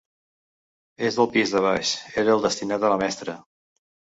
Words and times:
El 1.09 1.13
del 1.17 1.29
pis 1.35 1.53
de 1.57 1.61
baix 1.67 1.91
era 2.25 2.33
el 2.39 2.43
destinat 2.49 2.89
a 2.89 2.95
la 2.95 2.99
mestra. 3.07 3.37